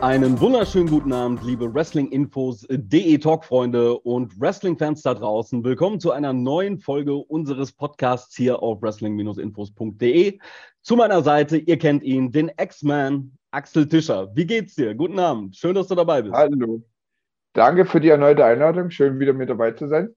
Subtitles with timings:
[0.00, 5.64] Einen wunderschönen guten Abend, liebe Wrestling-Infos.de Talk-Freunde und Wrestling-Fans da draußen.
[5.64, 10.38] Willkommen zu einer neuen Folge unseres Podcasts hier auf Wrestling-Infos.de.
[10.82, 14.28] Zu meiner Seite, ihr kennt ihn, den X-Man Axel Tischer.
[14.36, 14.94] Wie geht's dir?
[14.94, 15.56] Guten Abend.
[15.56, 16.32] Schön, dass du dabei bist.
[16.32, 16.80] Hallo.
[17.52, 18.90] Danke für die erneute Einladung.
[18.90, 20.14] Schön, wieder mit dabei zu sein.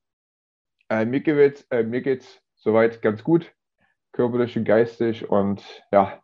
[0.89, 3.51] Äh, mir geht's, äh, mir geht's soweit ganz gut,
[4.11, 6.21] körperlich und geistig und ja,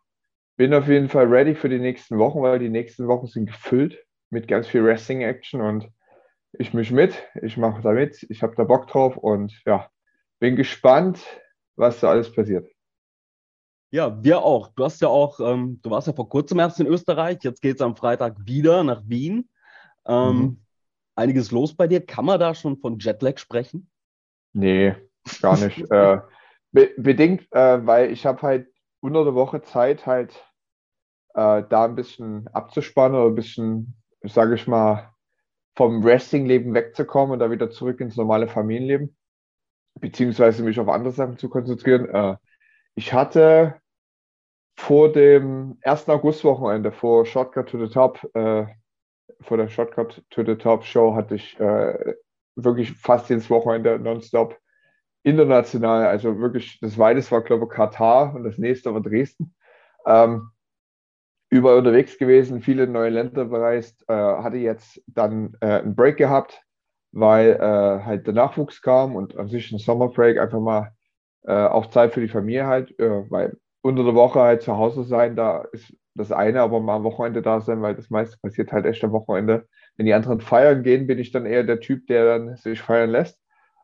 [0.58, 4.04] bin auf jeden Fall ready für die nächsten Wochen, weil die nächsten Wochen sind gefüllt
[4.28, 5.88] mit ganz viel Wrestling-Action und
[6.52, 9.88] ich mische mit, ich mache da mit, ich habe da Bock drauf und ja,
[10.40, 11.24] bin gespannt,
[11.76, 12.68] was da alles passiert.
[13.90, 14.68] Ja, wir auch.
[14.74, 17.76] Du hast ja auch, ähm, du warst ja vor kurzem erst in Österreich, jetzt geht
[17.76, 19.48] es am Freitag wieder nach Wien.
[20.06, 20.60] Ähm, mhm.
[21.14, 22.04] Einiges los bei dir.
[22.04, 23.88] Kann man da schon von Jetlag sprechen?
[24.52, 24.96] Nee,
[25.40, 25.78] gar nicht.
[25.90, 26.18] äh,
[26.72, 28.68] be bedingt, äh, weil ich habe halt
[29.00, 30.47] unter der Woche Zeit, halt
[31.38, 35.12] äh, da ein bisschen abzuspannen oder ein bisschen, sage ich mal,
[35.76, 39.16] vom Wrestling-Leben wegzukommen und da wieder zurück ins normale Familienleben,
[40.00, 42.08] beziehungsweise mich auf andere Sachen zu konzentrieren.
[42.08, 42.36] Äh,
[42.96, 43.76] ich hatte
[44.76, 46.08] vor dem 1.
[46.08, 48.66] August-Wochenende, vor Shortcut to the Top, äh,
[49.40, 52.14] vor der Shortcut to the Top Show, hatte ich äh,
[52.56, 54.58] wirklich fast jedes Wochenende nonstop
[55.22, 59.54] international, also wirklich das weiteste war, glaube ich, Katar und das nächste war Dresden.
[60.04, 60.50] Ähm,
[61.50, 66.62] überall unterwegs gewesen, viele neue Länder bereist, äh, hatte jetzt dann äh, einen Break gehabt,
[67.12, 70.92] weil äh, halt der Nachwuchs kam und an sich ein Sommerbreak einfach mal
[71.44, 75.04] äh, auch Zeit für die Familie halt, äh, weil unter der Woche halt zu Hause
[75.04, 78.72] sein, da ist das eine, aber mal am Wochenende da sein, weil das meiste passiert
[78.72, 79.66] halt echt am Wochenende.
[79.96, 83.10] Wenn die anderen feiern gehen, bin ich dann eher der Typ, der dann sich feiern
[83.10, 83.38] lässt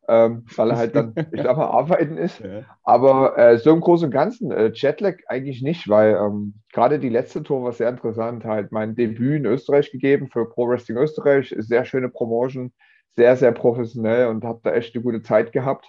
[0.09, 2.41] ähm, weil er halt dann, ich sag mal, arbeiten ist.
[2.41, 2.63] Ja.
[2.83, 7.09] Aber äh, so im Großen und Ganzen, äh, Jetlag eigentlich nicht, weil ähm, gerade die
[7.09, 8.45] letzte Tour war sehr interessant.
[8.45, 12.73] Halt mein Debüt in Österreich gegeben für Pro Wrestling Österreich, sehr schöne Promotion,
[13.17, 15.89] sehr, sehr professionell und habe da echt eine gute Zeit gehabt.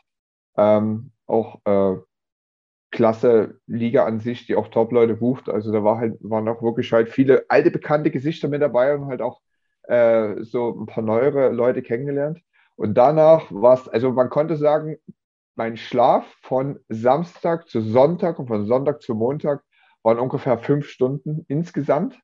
[0.58, 1.98] Ähm, auch äh,
[2.92, 5.50] klasse Liga an sich, die auch Top-Leute bucht.
[5.50, 9.08] Also da war halt, waren auch wirklich halt viele alte bekannte Gesichter mit dabei und
[9.08, 9.42] halt auch
[9.84, 12.40] äh, so ein paar neuere Leute kennengelernt.
[12.76, 14.98] Und danach war es, also man konnte sagen,
[15.56, 19.64] mein Schlaf von Samstag zu Sonntag und von Sonntag zu Montag
[20.04, 22.20] waren ungefähr fünf Stunden insgesamt,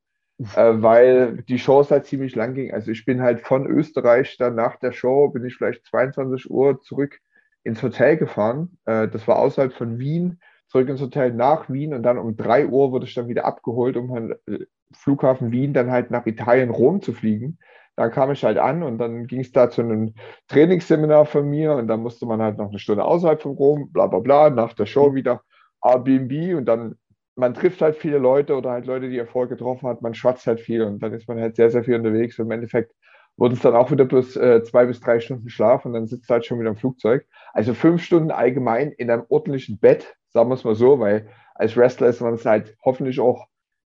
[0.55, 2.73] äh, weil die Shows halt ziemlich lang ging.
[2.73, 6.81] Also ich bin halt von Österreich dann nach der Show, bin ich vielleicht 22 Uhr
[6.81, 7.19] zurück
[7.63, 8.77] ins Hotel gefahren.
[8.85, 12.67] Äh, das war außerhalb von Wien, zurück ins Hotel nach Wien und dann um drei
[12.67, 16.69] Uhr wurde ich dann wieder abgeholt, um halt äh, Flughafen Wien dann halt nach Italien,
[16.69, 17.57] Rom zu fliegen.
[17.95, 20.13] Da kam ich halt an und dann ging es da zu einem
[20.47, 24.07] Trainingsseminar von mir und dann musste man halt noch eine Stunde außerhalb von Rom, bla
[24.07, 25.15] bla bla, nach der Show mhm.
[25.15, 25.41] wieder
[25.83, 26.95] Airbnb und dann,
[27.35, 30.47] man trifft halt viele Leute oder halt Leute, die er vorher getroffen hat, man schwatzt
[30.47, 32.93] halt viel und dann ist man halt sehr, sehr viel unterwegs und im Endeffekt
[33.37, 36.29] wurden es dann auch wieder plus äh, zwei bis drei Stunden Schlaf und dann sitzt
[36.29, 37.25] halt schon wieder im Flugzeug.
[37.53, 41.75] Also fünf Stunden allgemein in einem ordentlichen Bett, sagen wir es mal so, weil als
[41.75, 43.47] Wrestler ist man es halt hoffentlich auch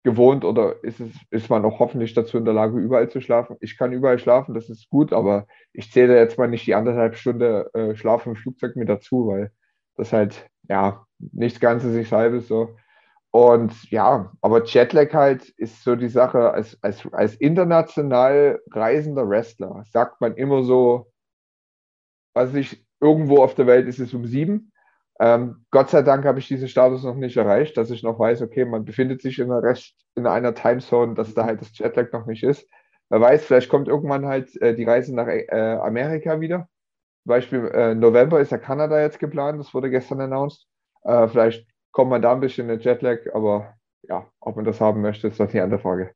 [0.09, 3.57] gewohnt oder ist, es, ist man auch hoffentlich dazu in der Lage, überall zu schlafen?
[3.61, 7.17] Ich kann überall schlafen, das ist gut, aber ich zähle jetzt mal nicht die anderthalb
[7.17, 9.53] Stunde äh, Schlaf im Flugzeug mit dazu, weil
[9.97, 12.77] das halt, ja, nichts Ganzes, nichts Halbes so.
[13.31, 19.85] Und ja, aber Jetlag halt ist so die Sache, als, als, als international reisender Wrestler
[19.91, 21.13] sagt man immer so,
[22.33, 24.73] was ich, irgendwo auf der Welt ist es um sieben
[25.21, 28.43] ähm, Gott sei Dank habe ich diesen Status noch nicht erreicht, dass ich noch weiß,
[28.43, 32.13] okay, man befindet sich in einer, Rest, in einer Timezone, dass da halt das Jetlag
[32.13, 32.69] noch nicht ist.
[33.11, 36.69] Wer weiß, vielleicht kommt irgendwann halt äh, die Reise nach äh, Amerika wieder.
[37.25, 40.67] Beispiel äh, November ist ja Kanada jetzt geplant, das wurde gestern announced.
[41.03, 45.01] Äh, vielleicht kommt man da ein bisschen in Jetlag, aber ja, ob man das haben
[45.01, 46.15] möchte, ist das die andere Frage.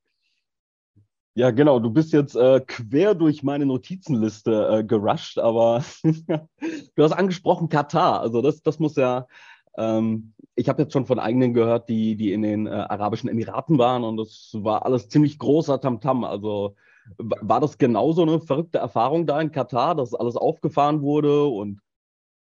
[1.34, 1.78] Ja, genau.
[1.80, 8.20] Du bist jetzt äh, quer durch meine Notizenliste äh, gerusht, aber du hast angesprochen Katar.
[8.20, 9.26] Also das, das muss ja.
[9.78, 13.78] Ähm, ich habe jetzt schon von eigenen gehört, die, die in den äh, Arabischen Emiraten
[13.78, 16.24] waren und das war alles ziemlich großer Tamtam.
[16.24, 16.28] -Tam.
[16.28, 16.76] Also
[17.16, 21.80] war das genauso eine verrückte Erfahrung da in Katar, dass alles aufgefahren wurde und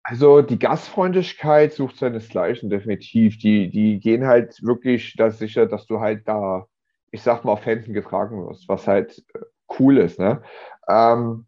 [0.07, 3.39] also die Gastfreundlichkeit sucht seinesgleichen definitiv.
[3.39, 6.67] Die, die gehen halt wirklich da sicher, dass du halt da
[7.15, 9.39] ich sag mal, auf Händen getragen wirst, was halt äh,
[9.79, 10.19] cool ist.
[10.19, 10.43] Ne?
[10.89, 11.47] Ähm,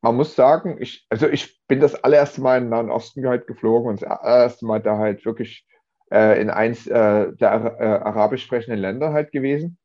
[0.00, 3.46] man muss sagen, ich, also ich bin das allererste Mal in den Nahen Osten halt
[3.46, 5.66] geflogen und das allererste Mal da halt wirklich
[6.10, 9.78] äh, in eins äh, der äh, arabisch sprechenden Länder halt gewesen.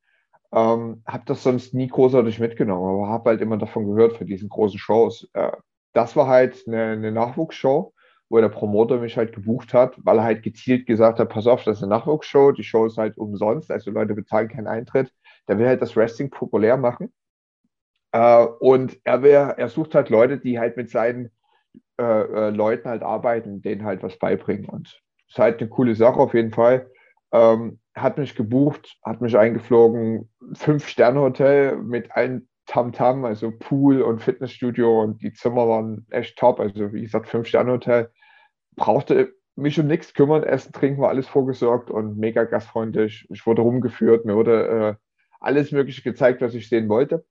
[0.52, 4.48] Ähm, habe das sonst nie großartig mitgenommen, aber habe halt immer davon gehört für diesen
[4.48, 5.30] großen Shows.
[5.34, 5.52] Äh,
[5.92, 7.92] das war halt eine, eine Nachwuchsshow,
[8.28, 11.62] wo der Promoter mich halt gebucht hat, weil er halt gezielt gesagt hat, pass auf,
[11.62, 15.12] das ist eine Nachwuchsshow, die Show ist halt umsonst, also Leute bezahlen keinen Eintritt
[15.48, 17.12] der will halt das Wrestling populär machen.
[18.12, 21.30] Äh, und er, wär, er sucht halt Leute, die halt mit seinen
[22.00, 24.68] äh, äh, Leuten halt arbeiten, denen halt was beibringen.
[24.68, 26.90] Und ist halt eine coole Sache auf jeden Fall.
[27.32, 34.22] Ähm, hat mich gebucht, hat mich eingeflogen, Fünf-Sterne-Hotel mit allen Tamtam, -Tam, also Pool und
[34.22, 36.60] Fitnessstudio und die Zimmer waren echt top.
[36.60, 38.10] Also wie gesagt, Fünf-Sterne-Hotel.
[38.76, 43.26] Brauchte mich um nichts kümmern, Essen, Trinken war alles vorgesorgt und mega gastfreundlich.
[43.30, 44.94] Ich wurde rumgeführt, mir wurde äh,
[45.40, 47.24] alles Mögliche gezeigt, was ich sehen wollte.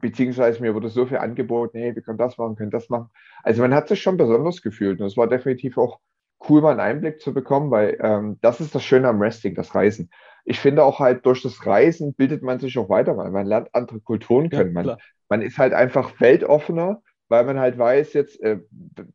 [0.00, 3.10] Beziehungsweise mir wurde so viel angeboten, hey, wir können das machen, können das machen.
[3.42, 6.00] Also man hat sich schon besonders gefühlt und es war definitiv auch
[6.48, 9.74] cool, mal einen Einblick zu bekommen, weil ähm, das ist das Schöne am Wrestling, das
[9.74, 10.10] Reisen.
[10.44, 13.74] Ich finde auch halt, durch das Reisen bildet man sich auch weiter, weil man lernt
[13.74, 14.74] andere Kulturen kennen.
[14.76, 14.96] Ja, man,
[15.28, 18.60] man ist halt einfach weltoffener, weil man halt weiß jetzt, äh,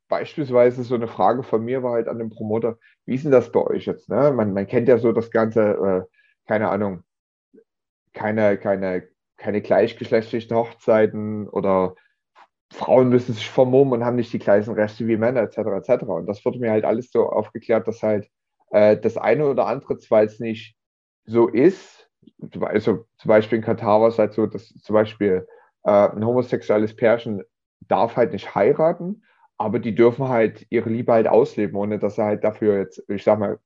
[0.07, 3.51] beispielsweise so eine Frage von mir war halt an den Promoter, wie ist denn das
[3.51, 4.09] bei euch jetzt?
[4.09, 4.31] Ne?
[4.35, 6.01] Man, man kennt ja so das Ganze, äh,
[6.47, 7.03] keine Ahnung,
[8.13, 9.07] keine, keine
[9.41, 11.95] keine gleichgeschlechtlichen Hochzeiten oder
[12.71, 15.57] Frauen müssen sich vermummen und haben nicht die gleichen Rechte wie Männer, etc.
[15.57, 16.03] etc.
[16.03, 18.29] Und das wurde mir halt alles so aufgeklärt, dass halt
[18.69, 20.77] äh, das eine oder andere zwar jetzt nicht
[21.25, 22.09] so ist,
[22.61, 25.47] also zum Beispiel in Katar war es halt so, dass zum Beispiel
[25.83, 27.43] äh, ein homosexuelles Pärchen
[27.87, 29.23] darf halt nicht heiraten,
[29.57, 33.23] aber die dürfen halt ihre Liebe halt ausleben, ohne dass sie halt dafür jetzt, ich
[33.23, 33.59] sag mal,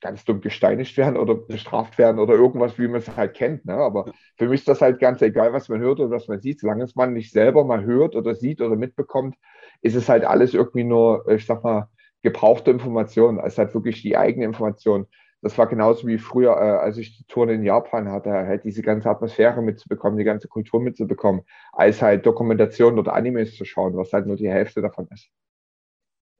[0.00, 3.64] ganz dumm gesteinigt werden oder bestraft werden oder irgendwas, wie man es halt kennt.
[3.66, 3.74] Ne?
[3.74, 4.06] Aber
[4.36, 6.60] für mich ist das halt ganz egal, was man hört oder was man sieht.
[6.60, 9.36] Solange es man nicht selber mal hört oder sieht oder mitbekommt,
[9.82, 11.88] ist es halt alles irgendwie nur, ich sag mal,
[12.22, 13.38] gebrauchte Information.
[13.40, 15.06] Es ist halt wirklich die eigene Information.
[15.42, 18.82] Das war genauso wie früher, äh, als ich die Touren in Japan hatte, halt diese
[18.82, 21.42] ganze Atmosphäre mitzubekommen, die ganze Kultur mitzubekommen,
[21.72, 25.30] als halt Dokumentationen oder Animes zu schauen, was halt nur die Hälfte davon ist.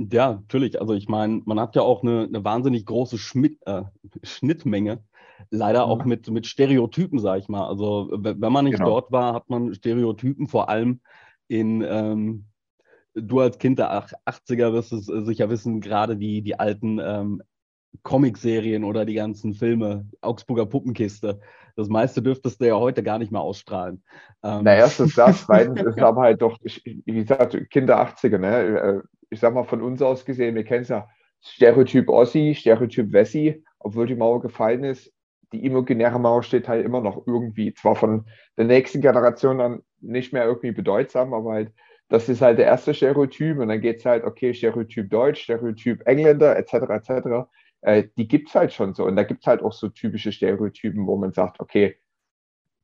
[0.09, 0.81] Ja, natürlich.
[0.81, 3.83] Also ich meine, man hat ja auch eine, eine wahnsinnig große Schmidt, äh,
[4.23, 5.03] Schnittmenge,
[5.51, 7.67] leider auch mit, mit Stereotypen, sage ich mal.
[7.67, 8.87] Also wenn man nicht genau.
[8.87, 11.01] dort war, hat man Stereotypen, vor allem
[11.49, 12.47] in, ähm,
[13.15, 17.43] du als Kind der 80er wirst es sicher wissen, gerade die, die alten ähm,
[18.03, 21.41] Comicserien oder die ganzen Filme, Augsburger Puppenkiste.
[21.77, 24.03] Das meiste dürftest du ja heute gar nicht mehr ausstrahlen.
[24.43, 24.61] Ähm.
[24.63, 29.03] Na, erstens das, zweitens ist aber halt doch, wie gesagt, Kinder 80er, ne?
[29.31, 31.09] Ich sag mal von uns aus gesehen, wir kennen es ja,
[31.43, 35.13] Stereotyp Ossi, Stereotyp Wessi, obwohl die Mauer gefallen ist,
[35.53, 40.33] die imaginäre Mauer steht halt immer noch irgendwie, zwar von der nächsten Generation dann nicht
[40.33, 41.73] mehr irgendwie bedeutsam, aber halt,
[42.09, 46.07] das ist halt der erste Stereotyp und dann geht es halt, okay, Stereotyp Deutsch, Stereotyp
[46.07, 47.49] Engländer, etc., etc.,
[47.83, 49.07] äh, die gibt es halt schon so.
[49.07, 51.97] Und da gibt es halt auch so typische Stereotypen, wo man sagt, okay,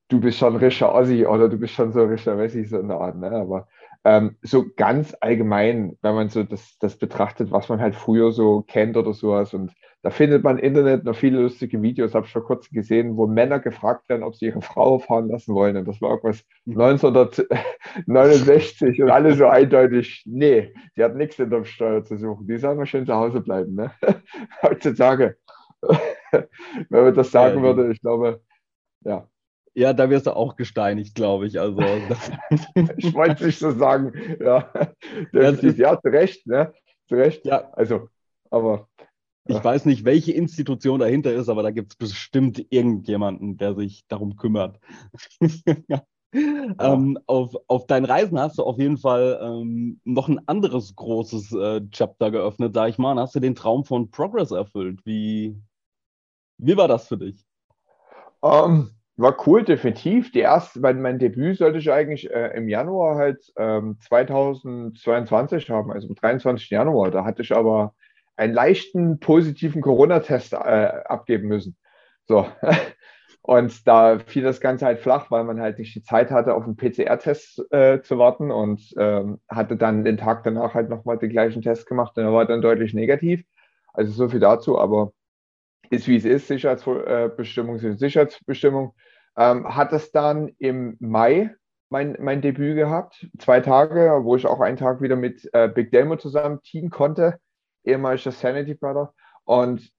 [0.08, 3.16] du bist schon rischer Ossi oder du bist schon so rischer Wessi, so eine Art.
[3.16, 3.30] Ne?
[3.30, 3.68] Aber
[4.06, 8.62] ähm, so ganz allgemein, wenn man so das, das betrachtet, was man halt früher so
[8.62, 9.52] kennt oder sowas.
[9.52, 9.72] Und
[10.02, 13.26] da findet man im Internet noch viele lustige Videos, habe ich vor kurzem gesehen, wo
[13.26, 15.76] Männer gefragt werden, ob sie ihre Frau fahren lassen wollen.
[15.76, 21.64] Und das war irgendwas 1969 und alle so eindeutig, nee, die hat nichts in der
[21.64, 22.46] Steuer zu suchen.
[22.46, 23.74] Die sollen mal schön zu Hause bleiben.
[23.74, 23.90] Ne?
[24.62, 25.36] Heutzutage,
[25.82, 26.46] wenn
[26.90, 28.40] man das sagen würde, ich glaube,
[29.00, 29.26] ja,
[29.76, 31.60] ja, da wirst du auch gesteinigt, glaube ich.
[31.60, 31.80] Also,
[32.96, 34.14] ich wollte es nicht so sagen.
[34.40, 34.70] Ja,
[35.34, 35.76] definitiv.
[35.76, 36.72] Ja, zu Recht, ne?
[37.08, 37.44] Zu Recht.
[37.44, 37.70] Ja.
[37.72, 38.08] Also,
[38.50, 38.88] aber.
[39.48, 44.04] Ich weiß nicht, welche Institution dahinter ist, aber da gibt es bestimmt irgendjemanden, der sich
[44.08, 44.80] darum kümmert.
[45.88, 46.02] ja.
[46.32, 51.52] ähm, auf, auf deinen Reisen hast du auf jeden Fall ähm, noch ein anderes großes
[51.52, 53.16] äh, Chapter geöffnet, sag ich mal.
[53.20, 54.98] hast du den Traum von Progress erfüllt.
[55.04, 55.56] Wie,
[56.58, 57.46] wie war das für dich?
[58.40, 60.30] Um, ähm, war cool, definitiv.
[60.32, 65.90] Die erste, mein, mein Debüt sollte ich eigentlich äh, im Januar halt ähm, 2022 haben,
[65.90, 66.70] also am 23.
[66.70, 67.10] Januar.
[67.10, 67.94] Da hatte ich aber
[68.36, 71.76] einen leichten positiven Corona-Test äh, abgeben müssen.
[72.26, 72.46] So.
[73.42, 76.64] Und da fiel das Ganze halt flach, weil man halt nicht die Zeit hatte, auf
[76.64, 81.30] einen PCR-Test äh, zu warten und ähm, hatte dann den Tag danach halt nochmal den
[81.30, 83.44] gleichen Test gemacht und er war dann deutlich negativ.
[83.92, 85.12] Also so viel dazu, aber
[85.90, 88.94] ist wie es ist, Sicherheitsbestimmung sind Sicherheitsbestimmung.
[89.36, 91.54] Ähm, hat es dann im Mai
[91.88, 95.92] mein, mein Debüt gehabt, zwei Tage, wo ich auch einen Tag wieder mit äh, Big
[95.92, 97.38] Demo zusammen teamen konnte,
[97.84, 99.14] ehemaliger Sanity Brother.
[99.44, 99.90] Und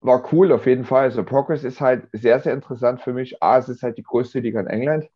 [0.00, 1.04] war cool auf jeden Fall.
[1.04, 3.42] Also Progress ist halt sehr, sehr interessant für mich.
[3.42, 5.08] A, es ist halt die größte Liga in England.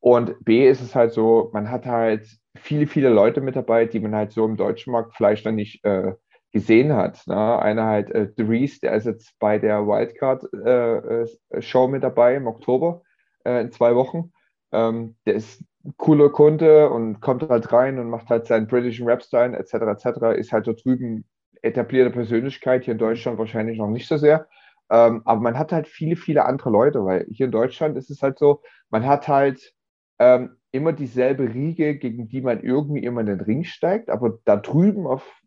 [0.00, 4.00] Und B, ist es halt so, man hat halt viele, viele Leute mit dabei, die
[4.00, 6.12] man halt so im deutschen Markt vielleicht dann nicht äh,
[6.52, 7.26] gesehen hat.
[7.26, 7.58] Ne?
[7.58, 13.02] Einer halt, äh, Dries, der ist jetzt bei der Wildcard-Show äh, mit dabei im Oktober
[13.44, 14.32] äh, in zwei Wochen.
[14.72, 19.06] Ähm, der ist ein cooler Kunde und kommt halt rein und macht halt seinen britischen
[19.06, 19.74] Rap-Style etc.
[19.74, 20.38] etc.
[20.38, 21.24] Ist halt da drüben
[21.62, 24.48] etablierte Persönlichkeit, hier in Deutschland wahrscheinlich noch nicht so sehr.
[24.90, 28.22] Ähm, aber man hat halt viele, viele andere Leute, weil hier in Deutschland ist es
[28.22, 29.74] halt so, man hat halt
[30.18, 34.56] ähm, immer dieselbe Riege, gegen die man irgendwie immer in den Ring steigt, aber da
[34.56, 35.37] drüben auf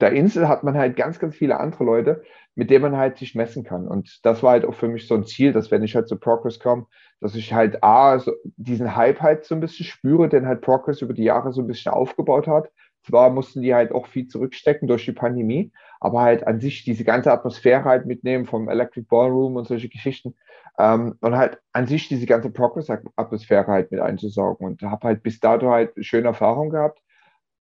[0.00, 2.22] der Insel hat man halt ganz, ganz viele andere Leute,
[2.54, 3.86] mit denen man halt sich messen kann.
[3.88, 6.16] Und das war halt auch für mich so ein Ziel, dass wenn ich halt zu
[6.16, 6.86] Progress komme,
[7.20, 11.02] dass ich halt A, so diesen Hype halt so ein bisschen spüre, den halt Progress
[11.02, 12.70] über die Jahre so ein bisschen aufgebaut hat.
[13.06, 17.04] Zwar mussten die halt auch viel zurückstecken durch die Pandemie, aber halt an sich diese
[17.04, 20.34] ganze Atmosphäre halt mitnehmen vom Electric Ballroom und solche Geschichten
[20.78, 25.40] ähm, und halt an sich diese ganze Progress-Atmosphäre halt mit einzusaugen und habe halt bis
[25.40, 27.00] dato halt schöne Erfahrungen gehabt.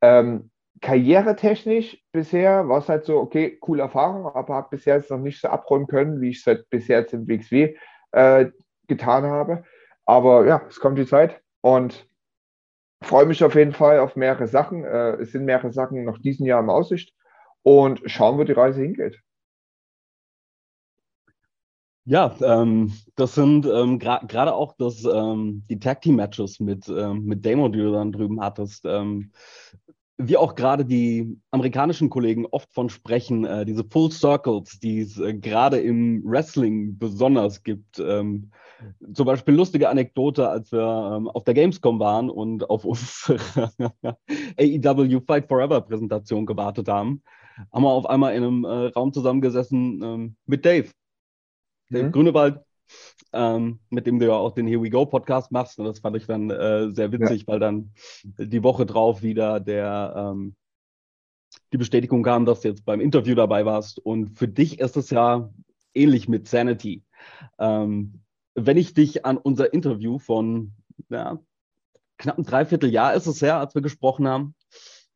[0.01, 0.49] Ähm,
[0.83, 5.39] karrieretechnisch bisher war es halt so, okay, coole Erfahrung, aber habe bisher jetzt noch nicht
[5.39, 7.75] so abräumen können, wie ich es halt bisher jetzt im WXW
[8.11, 8.51] äh,
[8.87, 9.63] getan habe.
[10.05, 12.05] Aber ja, es kommt die Zeit und
[13.01, 14.83] freue mich auf jeden Fall auf mehrere Sachen.
[14.83, 17.13] Äh, es sind mehrere Sachen noch diesen Jahr im Aussicht
[17.63, 19.21] und schauen, wo die Reise hingeht.
[22.05, 26.89] Ja, ähm, das sind ähm, gerade gra auch das, ähm, die Tag Team Matches mit,
[26.89, 28.85] ähm, mit Damo, die du dann drüben hattest.
[30.17, 35.19] Wie auch gerade die amerikanischen Kollegen oft von sprechen, äh, diese Full Circles, die es
[35.19, 37.99] äh, gerade im Wrestling besonders gibt.
[37.99, 38.51] Ähm,
[39.13, 43.39] zum Beispiel lustige Anekdote, als wir ähm, auf der Gamescom waren und auf unsere
[44.59, 47.23] AEW Fight Forever Präsentation gewartet haben,
[47.71, 50.89] haben wir auf einmal in einem äh, Raum zusammengesessen ähm, mit Dave.
[51.89, 52.11] Dave mhm.
[52.11, 52.59] Grünewald,
[53.33, 55.79] ähm, mit dem du ja auch den Here We Go Podcast machst.
[55.79, 57.47] Und das fand ich dann äh, sehr witzig, ja.
[57.47, 57.91] weil dann
[58.23, 60.55] die Woche drauf wieder der, ähm,
[61.71, 63.99] die Bestätigung kam, dass du jetzt beim Interview dabei warst.
[63.99, 65.49] Und für dich ist es ja
[65.93, 67.03] ähnlich mit Sanity.
[67.59, 68.21] Ähm,
[68.55, 70.73] wenn ich dich an unser Interview von
[71.09, 71.39] ja,
[72.17, 74.55] knapp ein Dreivierteljahr ist es her, als wir gesprochen haben,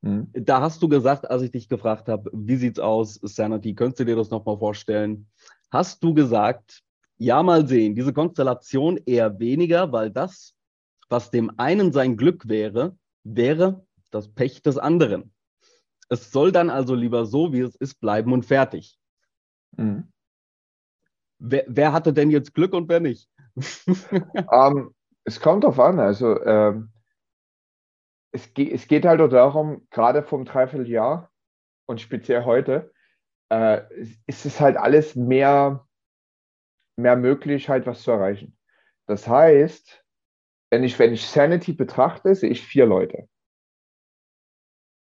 [0.01, 0.27] mhm.
[0.33, 4.05] da hast du gesagt, als ich dich gefragt habe, wie sieht's aus, Sanity, könntest du
[4.05, 5.27] dir das nochmal vorstellen?
[5.71, 6.83] Hast du gesagt,
[7.17, 7.95] ja, mal sehen.
[7.95, 10.53] Diese Konstellation eher weniger, weil das,
[11.09, 15.33] was dem einen sein Glück wäre, wäre das Pech des anderen.
[16.09, 18.97] Es soll dann also lieber so, wie es ist, bleiben und fertig.
[19.75, 20.11] Mhm.
[21.39, 23.29] Wer, wer, hatte denn jetzt Glück und wer nicht?
[23.55, 23.63] um,
[24.51, 25.99] ähm, es kommt darauf an.
[25.99, 26.89] Also ähm,
[28.31, 31.31] es, ge es, geht halt darum, gerade vom Dreivierteljahr
[31.85, 32.91] und speziell heute,
[33.49, 33.81] äh,
[34.25, 35.86] ist es halt alles mehr
[36.97, 38.57] mehr Möglichkeit, was zu erreichen.
[39.05, 40.03] Das heißt,
[40.69, 43.29] wenn ich, wenn ich Sanity betrachte, sehe ich vier Leute.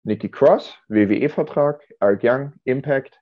[0.04, 3.20] Nikki Cross, WWE-Vertrag, Eric Young, Impact,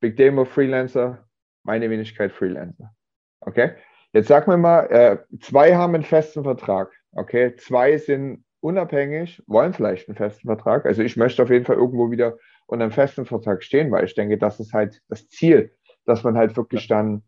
[0.00, 1.28] Big Demo Freelancer,
[1.64, 2.94] meine Wenigkeit Freelancer.
[3.40, 3.74] Okay?
[4.12, 6.92] Jetzt sag mir mal, äh, zwei haben einen festen Vertrag.
[7.12, 7.54] Okay?
[7.56, 10.86] Zwei sind unabhängig, wollen vielleicht einen festen Vertrag.
[10.86, 14.14] Also ich möchte auf jeden Fall irgendwo wieder unter einem festen Vertrag stehen, weil ich
[14.14, 15.74] denke, das ist halt das Ziel,
[16.06, 17.22] dass man halt wirklich dann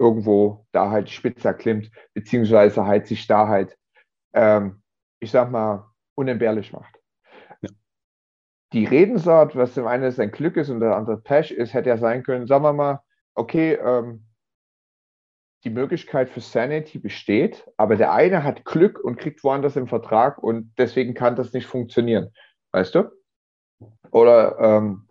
[0.00, 3.76] irgendwo da halt spitzer klimmt, beziehungsweise halt sich da halt,
[4.32, 4.82] ähm,
[5.20, 6.98] ich sag mal, unentbehrlich macht.
[7.60, 7.68] Ja.
[8.72, 11.98] Die Redensart, was dem einen sein Glück ist und der andere Pech ist, hätte ja
[11.98, 13.00] sein können, sagen wir mal,
[13.34, 14.26] okay, ähm,
[15.64, 20.38] die Möglichkeit für Sanity besteht, aber der eine hat Glück und kriegt woanders im Vertrag
[20.38, 22.32] und deswegen kann das nicht funktionieren.
[22.72, 23.10] Weißt du?
[24.10, 25.09] Oder ähm,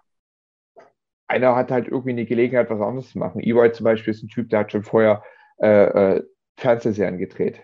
[1.30, 3.42] einer hat halt irgendwie eine Gelegenheit, was anderes zu machen.
[3.42, 5.24] Evoy zum Beispiel ist ein Typ, der hat schon vorher
[5.62, 6.24] äh, äh,
[6.58, 7.62] Fernsehserien gedreht.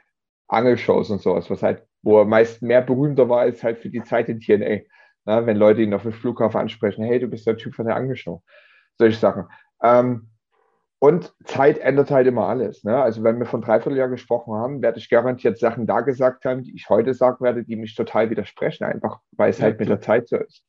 [0.47, 4.03] Angelshows und sowas, was halt, wo er meist mehr berühmter war, als halt für die
[4.03, 4.81] Zeit in TNA.
[5.25, 7.95] Na, wenn Leute ihn auf dem Flughafen ansprechen, hey, du bist der Typ von der
[7.95, 8.43] Angelshow.
[8.99, 9.45] Solche Sachen.
[9.81, 10.29] Ähm,
[10.99, 12.83] und Zeit ändert halt immer alles.
[12.83, 12.95] Ne?
[13.01, 16.75] Also wenn wir von Dreivierteljahr gesprochen haben, werde ich garantiert Sachen da gesagt haben, die
[16.75, 20.27] ich heute sagen werde, die mich total widersprechen, einfach weil es halt mit der Zeit
[20.27, 20.63] so ist.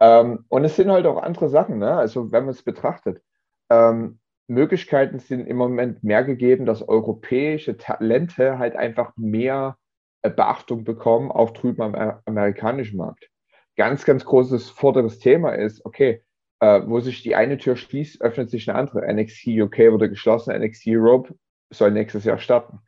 [0.00, 1.92] Ähm, und es sind halt auch andere Sachen, ne?
[1.92, 3.22] also wenn man es betrachtet.
[3.70, 9.76] Ähm, Möglichkeiten sind im Moment mehr gegeben, dass europäische Talente halt einfach mehr
[10.22, 13.28] äh, Beachtung bekommen, auch drüben am amerikanischen Markt.
[13.76, 16.24] Ganz, ganz großes vorderes Thema ist, okay,
[16.60, 19.06] äh, wo sich die eine Tür schließt, öffnet sich eine andere.
[19.12, 21.34] NXT UK wurde geschlossen, NXT Europe
[21.70, 22.80] soll nächstes Jahr starten.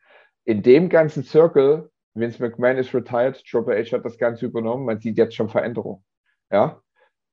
[0.45, 4.99] In dem ganzen Circle, Vince McMahon ist retired, Triple H hat das Ganze übernommen, man
[4.99, 6.05] sieht jetzt schon Veränderungen.
[6.51, 6.83] Ja,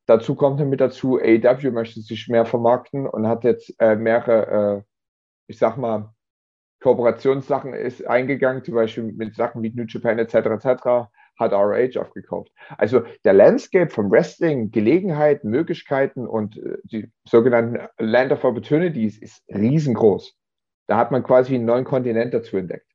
[0.09, 4.81] Dazu kommt mit dazu, AEW möchte sich mehr vermarkten und hat jetzt äh, mehrere, äh,
[5.45, 6.15] ich sag mal,
[6.81, 10.33] Kooperationssachen ist eingegangen, zum Beispiel mit Sachen wie New Japan etc.
[10.33, 10.65] etc.
[11.37, 12.51] hat ROH aufgekauft.
[12.79, 19.43] Also der Landscape vom Wrestling, Gelegenheiten, Möglichkeiten und äh, die sogenannten Land of Opportunities ist
[19.49, 20.35] riesengroß.
[20.87, 22.91] Da hat man quasi einen neuen Kontinent dazu entdeckt.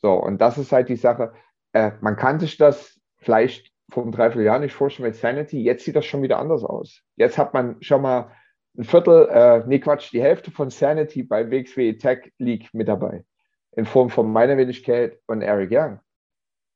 [0.00, 1.32] So, und das ist halt die Sache.
[1.72, 5.62] Äh, man kann sich das vielleicht vor einem Dreivierteljahr nicht vorstellen mit Sanity.
[5.62, 7.02] Jetzt sieht das schon wieder anders aus.
[7.16, 8.30] Jetzt hat man schon mal
[8.76, 13.24] ein Viertel, äh, nee Quatsch, die Hälfte von Sanity bei WXW Tech League mit dabei.
[13.72, 16.00] In Form von meiner Wenigkeit und Eric Young.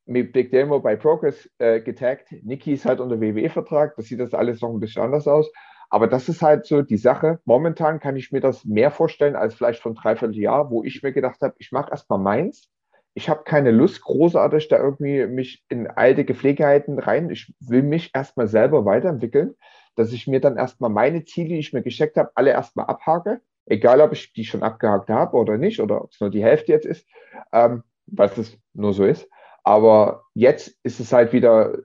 [0.06, 2.28] Mit Big Demo bei Progress äh, getaggt.
[2.42, 3.96] Niki ist halt unter WWE-Vertrag.
[3.96, 5.50] Das sieht das alles noch ein bisschen anders aus.
[5.88, 7.40] Aber das ist halt so die Sache.
[7.44, 11.12] Momentan kann ich mir das mehr vorstellen als vielleicht von dreiviertel Jahr, wo ich mir
[11.12, 12.70] gedacht habe, ich mache erstmal meins.
[13.16, 17.30] Ich habe keine Lust, großartig da irgendwie mich in alte Gepflegeheiten rein.
[17.30, 19.54] Ich will mich erstmal selber weiterentwickeln,
[19.94, 23.40] dass ich mir dann erstmal meine Ziele, die ich mir gesteckt habe, alle erstmal abhake.
[23.64, 26.72] Egal, ob ich die schon abgehakt habe oder nicht, oder ob es nur die Hälfte
[26.72, 27.08] jetzt ist,
[27.52, 29.26] ähm, weil es nur so ist.
[29.64, 31.78] Aber jetzt ist es halt wieder,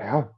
[0.00, 0.34] ja,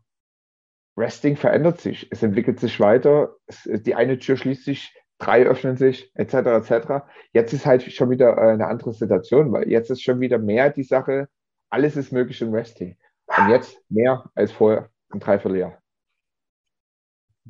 [0.99, 5.77] Resting verändert sich, es entwickelt sich weiter, es, die eine Tür schließt sich, drei öffnen
[5.77, 6.35] sich, etc.
[6.35, 7.05] etc.
[7.33, 10.71] Jetzt ist halt schon wieder äh, eine andere Situation, weil jetzt ist schon wieder mehr
[10.71, 11.29] die Sache,
[11.71, 12.97] alles ist möglich im Resting.
[13.27, 15.79] Und jetzt mehr als vorher ein Dreivierteljahr.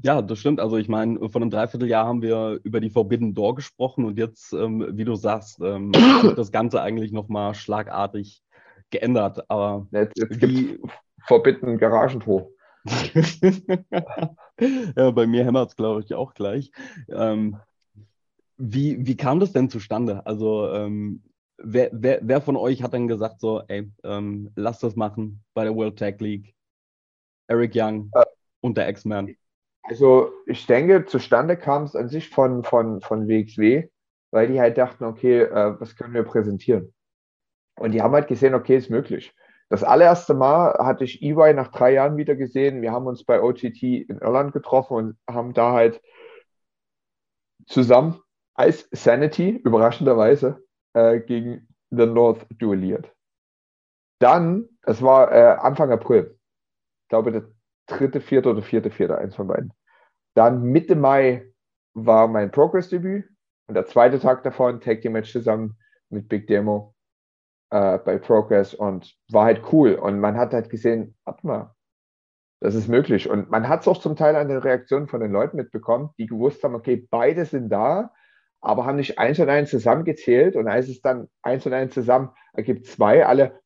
[0.02, 0.60] Ja, das stimmt.
[0.60, 4.52] Also ich meine, vor einem Dreivierteljahr haben wir über die Forbidden Door gesprochen und jetzt,
[4.52, 5.92] ähm, wie du sagst, ähm,
[6.22, 8.42] wird das Ganze eigentlich nochmal schlagartig
[8.90, 9.44] geändert.
[9.48, 10.80] Aber jetzt, jetzt gibt
[11.26, 12.48] Forbidden Garagentor.
[14.96, 16.70] ja, bei mir hämmert es, glaube ich, auch gleich.
[17.08, 17.58] Ähm,
[18.56, 20.24] wie, wie kam das denn zustande?
[20.26, 21.22] Also, ähm,
[21.58, 25.64] wer, wer, wer von euch hat dann gesagt, so, ey, ähm, lass das machen bei
[25.64, 26.54] der World Tag League?
[27.48, 28.24] Eric Young äh,
[28.60, 29.36] und der X-Man.
[29.82, 33.88] Also, ich denke, zustande kam es an sich von, von, von WXW,
[34.32, 36.92] weil die halt dachten, okay, äh, was können wir präsentieren?
[37.78, 39.32] Und die haben halt gesehen, okay, ist möglich.
[39.68, 42.82] Das allererste Mal hatte ich EY nach drei Jahren wieder gesehen.
[42.82, 46.00] Wir haben uns bei OTT in Irland getroffen und haben da halt
[47.66, 48.20] zusammen
[48.54, 53.12] als Sanity, überraschenderweise, äh, gegen The North duelliert.
[54.20, 56.38] Dann, es war äh, Anfang April,
[57.02, 57.48] ich glaube der
[57.86, 59.72] dritte, vierte oder vierte, vierte, eins von beiden.
[60.34, 61.52] Dann Mitte Mai
[61.94, 63.28] war mein Progress-Debüt
[63.68, 65.76] und der zweite Tag davon Tag Team Match zusammen
[66.08, 66.95] mit Big Demo
[67.70, 69.94] äh, bei Progress und war halt cool.
[69.94, 71.74] Und man hat halt gesehen, warte mal,
[72.60, 73.28] das ist möglich.
[73.28, 76.26] Und man hat es auch zum Teil an den Reaktionen von den Leuten mitbekommen, die
[76.26, 78.12] gewusst haben, okay, beide sind da,
[78.60, 80.56] aber haben nicht eins und eins zusammengezählt.
[80.56, 83.60] Und als es dann eins und eins zusammen ergibt zwei, alle,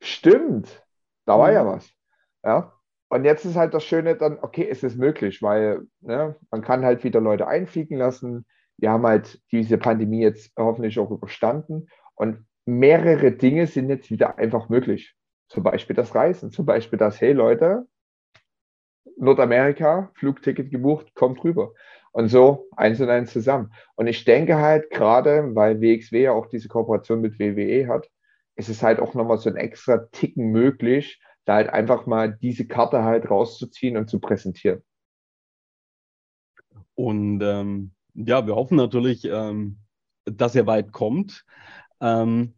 [0.00, 0.84] stimmt,
[1.26, 1.54] da war mhm.
[1.54, 1.90] ja was.
[2.44, 2.72] Ja.
[3.08, 6.84] Und jetzt ist halt das Schöne dann, okay, es ist möglich, weil ne, man kann
[6.84, 8.46] halt wieder Leute einfliegen lassen.
[8.78, 11.86] Wir haben halt diese Pandemie jetzt hoffentlich auch überstanden.
[12.16, 15.14] Und mehrere Dinge sind jetzt wieder einfach möglich.
[15.48, 17.86] Zum Beispiel das Reisen, zum Beispiel das, hey Leute,
[19.16, 21.72] Nordamerika, Flugticket gebucht, kommt rüber.
[22.12, 23.72] Und so eins und eins zusammen.
[23.94, 28.08] Und ich denke halt gerade, weil WXW ja auch diese Kooperation mit WWE hat,
[28.56, 32.66] ist es halt auch nochmal so ein extra Ticken möglich, da halt einfach mal diese
[32.66, 34.82] Karte halt rauszuziehen und zu präsentieren.
[36.94, 39.78] Und ähm, ja, wir hoffen natürlich, ähm,
[40.24, 41.44] dass ihr weit kommt.
[42.00, 42.54] Ähm,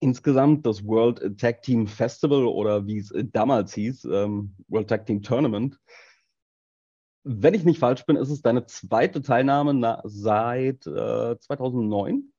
[0.00, 5.22] insgesamt das World Tag Team Festival oder wie es damals hieß, ähm, World Tag Team
[5.22, 5.78] Tournament.
[7.24, 12.32] Wenn ich nicht falsch bin, ist es deine zweite Teilnahme na, seit äh, 2009?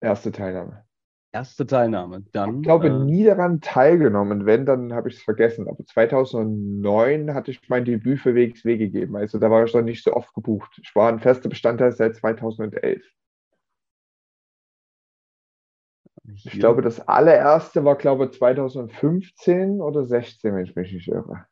[0.00, 0.86] Erste Teilnahme.
[1.32, 2.24] Erste Teilnahme.
[2.32, 4.46] Dann, ich glaube, äh, nie daran teilgenommen.
[4.46, 5.68] Wenn, dann habe ich es vergessen.
[5.68, 9.16] Aber 2009 hatte ich mein Debüt für WXW gegeben.
[9.16, 10.80] Also da war ich noch nicht so oft gebucht.
[10.82, 13.02] Ich war ein fester Bestandteil seit 2011.
[16.44, 21.46] Ich glaube, das allererste war, glaube ich, 2015 oder 16, wenn ich mich nicht irre.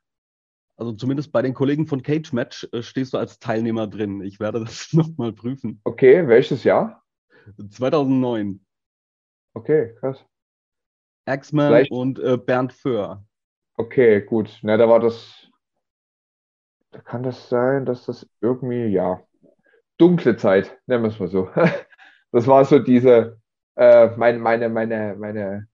[0.76, 4.22] Also zumindest bei den Kollegen von Cage Match äh, stehst du als Teilnehmer drin.
[4.22, 5.80] Ich werde das nochmal prüfen.
[5.84, 7.04] Okay, welches Jahr?
[7.70, 8.60] 2009.
[9.58, 10.24] Okay, krass.
[11.26, 13.24] Axman und äh, Bernd Föhr.
[13.76, 14.56] Okay, gut.
[14.62, 15.50] Na, da war das.
[16.92, 19.20] Da kann das sein, dass das irgendwie, ja,
[19.98, 21.50] dunkle Zeit, nennen wir es mal so.
[22.30, 23.40] Das war so diese,
[23.76, 25.66] äh, meine, meine, meine, meine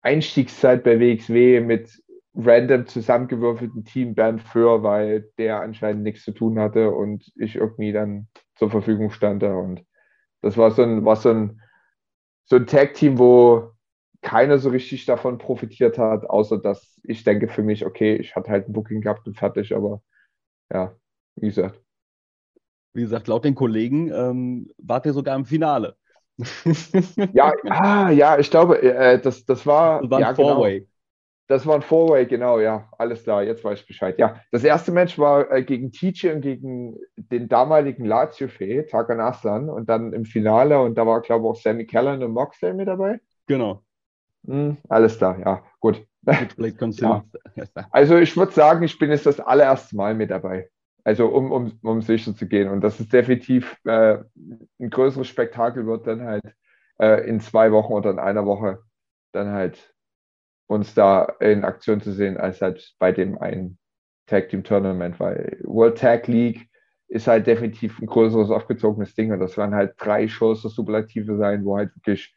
[0.00, 2.02] Einstiegszeit bei WXW mit
[2.34, 7.92] random zusammengewürfelten Team Bernd Föhr, weil der anscheinend nichts zu tun hatte und ich irgendwie
[7.92, 9.42] dann zur Verfügung stand.
[9.42, 9.84] Und
[10.40, 11.60] das war so ein, war so ein,
[12.46, 13.70] so ein Tag-Team, wo
[14.22, 18.50] keiner so richtig davon profitiert hat, außer dass ich denke für mich, okay, ich hatte
[18.50, 20.02] halt ein Booking gehabt und fertig, aber
[20.72, 20.94] ja,
[21.36, 21.80] wie gesagt.
[22.94, 25.96] Wie gesagt, laut den Kollegen ähm, wart ihr sogar im Finale
[27.32, 30.00] ja, ah, ja, ich glaube, äh, das, das war.
[30.02, 30.54] Das war ein ja, genau.
[30.54, 30.80] Four-Way.
[30.80, 30.90] Genau.
[31.46, 32.88] Das war ein Four-Way, genau, ja.
[32.96, 34.18] Alles klar, jetzt weiß ich Bescheid.
[34.18, 39.68] Ja, das erste Match war äh, gegen Tici und gegen den damaligen Lazio-Fee, Takan Aslan,
[39.68, 42.88] und dann im Finale, und da war, glaube ich, auch Sammy Callan und Moxley mit
[42.88, 43.20] dabei.
[43.46, 43.82] Genau.
[44.46, 46.06] Hm, alles klar, ja, gut.
[46.26, 47.24] ja.
[47.90, 50.70] Also ich würde sagen, ich bin jetzt das allererste Mal mit dabei.
[51.04, 52.70] Also um, um, um sicher zu gehen.
[52.70, 54.18] Und das ist definitiv äh,
[54.80, 56.54] ein größeres Spektakel wird dann halt
[56.98, 58.82] äh, in zwei Wochen oder in einer Woche
[59.32, 59.93] dann halt
[60.66, 63.78] uns da in Aktion zu sehen, als halt bei dem einen
[64.26, 66.68] Tag Team Tournament, weil World Tag League
[67.08, 71.36] ist halt definitiv ein größeres, aufgezogenes Ding und das werden halt drei Shows der Superlative
[71.36, 72.34] sein, wo halt wirklich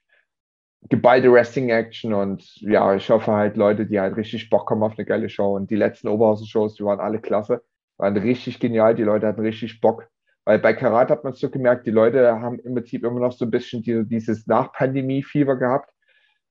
[0.89, 5.05] geballte Wrestling-Action und ja, ich hoffe halt Leute, die halt richtig Bock haben auf eine
[5.05, 7.63] geile Show und die letzten Oberhausen-Shows, die waren alle klasse,
[7.97, 10.07] waren richtig genial, die Leute hatten richtig Bock,
[10.45, 13.31] weil bei Karat hat man es so gemerkt, die Leute haben im Prinzip immer noch
[13.31, 15.91] so ein bisschen die, dieses Nach-Pandemie-Fieber gehabt.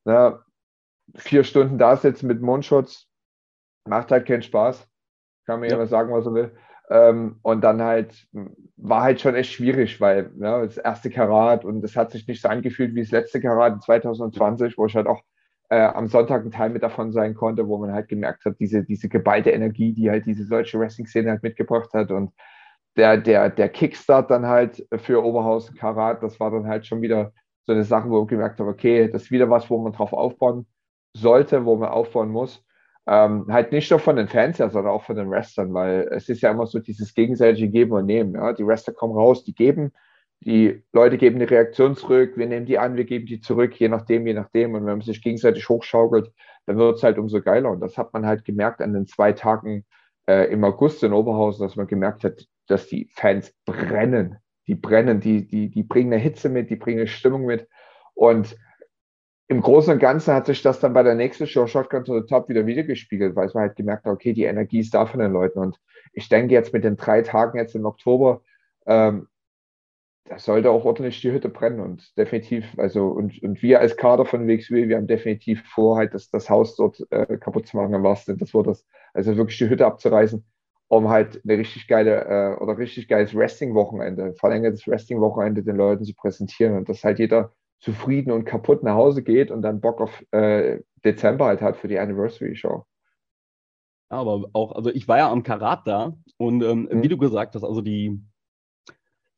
[0.04, 0.44] Na,
[1.14, 3.06] vier Stunden da sitzen mit Mundschutz
[3.86, 4.86] macht halt keinen Spaß.
[5.46, 5.72] Kann mir ja.
[5.72, 6.52] jemand sagen, was er will.
[6.88, 8.26] Ähm, und dann halt
[8.76, 12.42] war halt schon echt schwierig, weil ja, das erste Karat und das hat sich nicht
[12.42, 15.22] so angefühlt wie das letzte Karat in 2020, wo ich halt auch
[15.68, 18.84] äh, am Sonntag ein Teil mit davon sein konnte, wo man halt gemerkt hat, diese,
[18.84, 22.32] diese geballte Energie, die halt diese deutsche Wrestling-Szene halt mitgebracht hat und
[22.96, 27.32] der, der, der Kickstart dann halt für Oberhausen Karat, das war dann halt schon wieder
[27.64, 30.12] so eine Sache, wo ich gemerkt habe, okay, das ist wieder was, wo man drauf
[30.12, 30.66] aufbauen
[31.16, 32.64] sollte, wo man aufbauen muss.
[33.08, 36.28] Ähm, halt nicht nur von den Fans her, sondern auch von den Wrestlern, weil es
[36.28, 38.34] ist ja immer so dieses gegenseitige Geben und Nehmen.
[38.34, 38.52] Ja?
[38.52, 39.92] Die Wrestler kommen raus, die geben,
[40.40, 43.88] die Leute geben eine Reaktion zurück, wir nehmen die an, wir geben die zurück, je
[43.88, 44.74] nachdem, je nachdem.
[44.74, 46.32] Und wenn man sich gegenseitig hochschaukelt,
[46.66, 47.70] dann wird es halt umso geiler.
[47.70, 49.84] Und das hat man halt gemerkt an den zwei Tagen
[50.28, 54.36] äh, im August in Oberhausen, dass man gemerkt hat, dass die Fans brennen.
[54.66, 57.68] Die brennen, die, die, die bringen eine Hitze mit, die bringen eine Stimmung mit.
[58.14, 58.56] Und
[59.48, 62.26] im Großen und Ganzen hat sich das dann bei der nächsten Show Shotgun to the
[62.26, 65.20] Top wieder wiedergespiegelt, weil es man halt gemerkt hat, okay, die Energie ist da von
[65.20, 65.60] den Leuten.
[65.60, 65.78] Und
[66.12, 68.42] ich denke jetzt mit den drei Tagen jetzt im Oktober,
[68.86, 69.28] ähm,
[70.28, 74.24] da sollte auch ordentlich die Hütte brennen und definitiv, also und, und wir als Kader
[74.26, 77.94] von WXW, wir haben definitiv vor, halt das, das Haus dort äh, kaputt zu machen
[77.94, 80.44] am wahrsten das das, also wirklich die Hütte abzureißen,
[80.88, 86.14] um halt eine richtig geile äh, oder richtig geiles Wrestling-Wochenende, verlängertes Wrestling-Wochenende den Leuten zu
[86.14, 90.24] präsentieren und dass halt jeder zufrieden und kaputt nach Hause geht und dann Bock auf
[90.32, 92.84] äh, Dezember halt hat für die Anniversary Show.
[94.08, 97.02] Aber auch, also ich war ja am Karat da und ähm, mhm.
[97.02, 98.20] wie du gesagt hast, also die,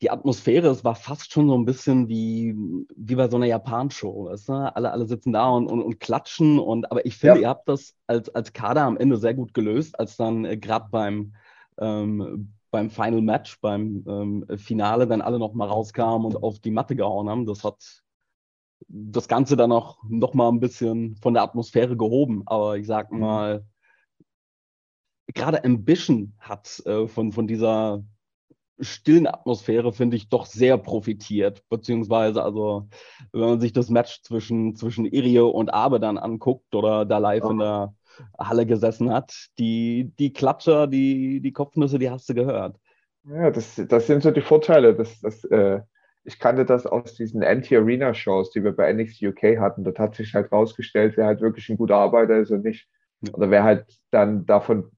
[0.02, 2.54] die Atmosphäre, es war fast schon so ein bisschen wie,
[2.94, 4.52] wie bei so einer Japan-Show, weißt du?
[4.52, 7.42] Alle, alle sitzen da und, und, und klatschen und aber ich finde, ja.
[7.42, 10.88] ihr habt das als, als Kader am Ende sehr gut gelöst, als dann äh, gerade
[10.90, 11.34] beim
[11.78, 16.70] ähm, beim Final Match, beim ähm, Finale, dann alle noch mal rauskamen und auf die
[16.70, 17.46] Matte gehauen haben.
[17.46, 18.02] Das hat
[18.86, 22.42] das Ganze dann auch noch mal ein bisschen von der Atmosphäre gehoben.
[22.46, 23.20] Aber ich sag mhm.
[23.20, 23.64] mal,
[25.34, 28.02] gerade Ambition hat äh, von, von dieser
[28.80, 31.62] stillen Atmosphäre, finde ich, doch sehr profitiert.
[31.68, 32.88] Beziehungsweise, also,
[33.32, 37.44] wenn man sich das Match zwischen, zwischen Irie und Abe dann anguckt oder da live
[37.44, 37.50] ja.
[37.50, 37.94] in der
[38.38, 42.76] Halle gesessen hat, die, die Klatscher, die, die Kopfnüsse, die hast du gehört.
[43.24, 44.94] Ja, das, das sind so die Vorteile.
[44.94, 45.80] Das, das, äh,
[46.28, 49.82] ich kannte das aus diesen Anti-Arena-Shows, die wir bei NXT UK hatten.
[49.82, 52.86] Dort hat sich halt rausgestellt, wer halt wirklich ein guter Arbeiter ist und nicht.
[53.32, 54.90] Oder wer halt dann davon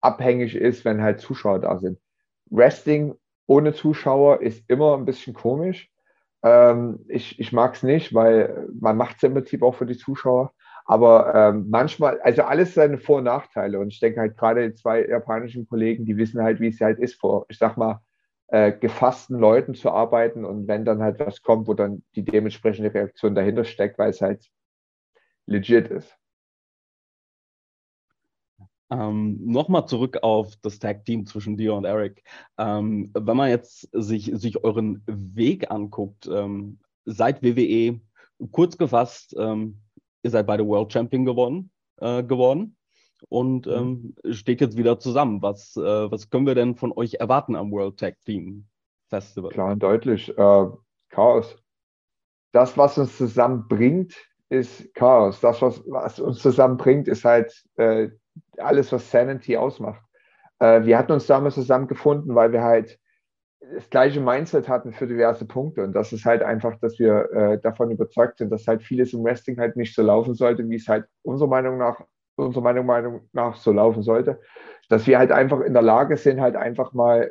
[0.00, 2.00] abhängig ist, wenn halt Zuschauer da sind.
[2.50, 3.14] Wrestling
[3.46, 5.88] ohne Zuschauer ist immer ein bisschen komisch.
[6.42, 9.96] Ähm, ich ich mag es nicht, weil man macht es im Prinzip auch für die
[9.96, 10.52] Zuschauer.
[10.84, 13.78] Aber ähm, manchmal, also alles seine Vor- und Nachteile.
[13.78, 16.98] Und ich denke halt gerade die zwei japanischen Kollegen, die wissen halt, wie es halt
[16.98, 18.00] ist, vor, ich sag mal,
[18.52, 22.92] äh, gefassten Leuten zu arbeiten und wenn dann halt was kommt, wo dann die dementsprechende
[22.92, 24.46] Reaktion dahinter steckt, weil es halt
[25.46, 26.14] legit ist.
[28.90, 32.22] Ähm, Nochmal zurück auf das Tag-Team zwischen dir und Eric.
[32.58, 38.02] Ähm, wenn man jetzt sich, sich euren Weg anguckt, ähm, seit WWE,
[38.50, 39.80] kurz gefasst, ähm,
[40.22, 41.70] ihr seid beide World Champion geworden.
[41.96, 42.76] Äh, geworden
[43.28, 44.14] und mhm.
[44.24, 45.42] ähm, steht jetzt wieder zusammen.
[45.42, 48.66] Was, äh, was können wir denn von euch erwarten am World Tag Team
[49.08, 49.50] Festival?
[49.50, 50.36] Klar und deutlich.
[50.36, 50.66] Äh,
[51.10, 51.56] Chaos.
[52.52, 54.14] Das, was uns zusammenbringt,
[54.48, 55.40] ist Chaos.
[55.40, 58.10] Das, was, was uns zusammenbringt, ist halt äh,
[58.58, 60.02] alles, was Sanity ausmacht.
[60.58, 62.98] Äh, wir hatten uns damals zusammengefunden, weil wir halt
[63.74, 65.84] das gleiche Mindset hatten für diverse Punkte.
[65.84, 69.24] Und das ist halt einfach, dass wir äh, davon überzeugt sind, dass halt vieles im
[69.24, 72.00] Wrestling halt nicht so laufen sollte, wie es halt unserer Meinung nach
[72.36, 74.40] unserer Meinung, Meinung nach so laufen sollte,
[74.88, 77.30] dass wir halt einfach in der Lage sind, halt einfach mal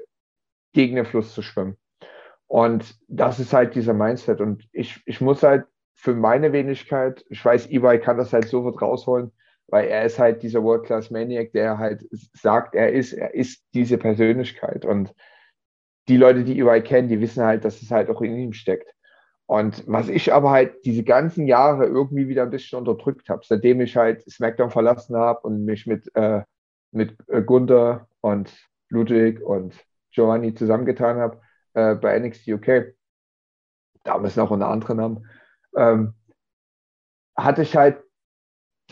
[0.74, 1.78] gegen den Fluss zu schwimmen.
[2.48, 4.42] Und das ist halt dieser Mindset.
[4.42, 8.82] Und ich, ich muss halt für meine Wenigkeit, ich weiß, EY kann das halt sofort
[8.82, 9.32] rausholen,
[9.68, 14.86] weil er ist halt dieser World-Class-Maniac, der halt sagt, er ist, er ist diese Persönlichkeit.
[14.86, 15.14] Und
[16.08, 18.94] die Leute, die EY kennen, die wissen halt, dass es halt auch in ihm steckt.
[19.52, 23.82] Und was ich aber halt diese ganzen Jahre irgendwie wieder ein bisschen unterdrückt habe, seitdem
[23.82, 26.44] ich halt SmackDown verlassen habe und mich mit, äh,
[26.92, 28.50] mit äh, Gunther und
[28.88, 29.76] Ludwig und
[30.12, 31.42] Giovanni zusammengetan habe
[31.74, 32.94] äh, bei NXT UK,
[34.06, 35.30] damals noch unter anderen Namen,
[35.76, 36.14] ähm,
[37.36, 38.02] hatte ich halt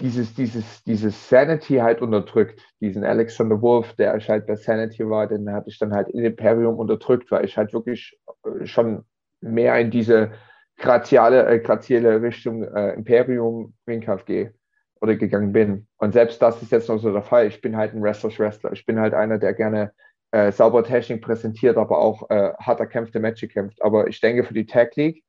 [0.01, 2.61] dieses, dieses, dieses Sanity halt unterdrückt.
[2.81, 6.25] Diesen Alexander Wolf, der ich halt bei Sanity war, den hatte ich dann halt in
[6.25, 9.05] Imperium unterdrückt, weil ich halt wirklich äh, schon
[9.39, 10.33] mehr in diese
[10.79, 14.53] graziale, äh, grazielle Richtung äh, Imperium Ringkampf gehe
[15.01, 15.87] oder gegangen bin.
[15.97, 17.47] Und selbst das ist jetzt noch so der Fall.
[17.47, 18.73] Ich bin halt ein Wrestler's Wrestler.
[18.73, 19.93] Ich bin halt einer, der gerne
[20.31, 23.81] äh, sauber Technik präsentiert, aber auch äh, hart erkämpfte Matches kämpft.
[23.81, 25.23] Aber ich denke, für die Tag League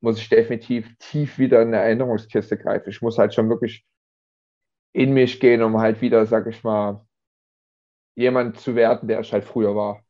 [0.00, 2.90] muss ich definitiv tief wieder in eine Erinnerungskiste greifen.
[2.90, 3.84] Ich muss halt schon wirklich
[4.92, 7.04] in mich gehen, um halt wieder, sag ich mal,
[8.14, 10.04] jemand zu werden, der ich halt früher war.